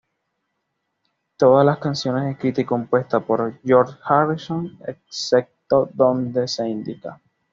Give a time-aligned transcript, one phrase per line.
[1.37, 7.21] Todas las canciones escritas y compuestas por George Harrison excepto donde se indica.